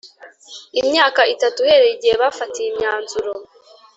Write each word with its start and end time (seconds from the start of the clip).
Imyaka 0.81 1.21
itatu 1.33 1.57
uhereye 1.63 1.93
igihe 1.95 2.15
bafatiye 2.23 2.67
imyanzuro 2.69 3.31